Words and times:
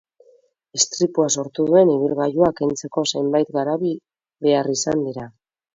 Istripua 0.79 1.27
sortu 1.35 1.67
duen 1.73 1.93
ibilgailua 1.97 2.49
kentzeko 2.61 3.07
zenbait 3.13 3.55
garabi 3.61 3.97
behar 4.49 4.77
izan 4.81 5.11
dira. 5.11 5.33